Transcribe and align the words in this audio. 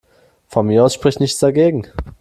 Von 0.47 0.65
mir 0.65 0.83
aus 0.83 0.95
spricht 0.95 1.19
nichts 1.19 1.37
dagegen. 1.37 1.85